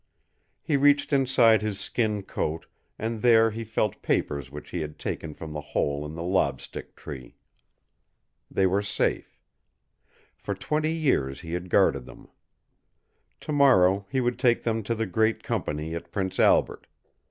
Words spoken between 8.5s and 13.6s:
were safe. For twenty years he had guarded them. To